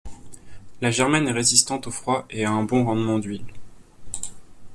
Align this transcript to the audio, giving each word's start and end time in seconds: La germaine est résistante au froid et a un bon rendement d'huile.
La 0.81 0.89
germaine 0.89 1.27
est 1.27 1.31
résistante 1.31 1.85
au 1.85 1.91
froid 1.91 2.25
et 2.31 2.43
a 2.43 2.49
un 2.49 2.63
bon 2.63 2.85
rendement 2.85 3.19
d'huile. 3.19 3.45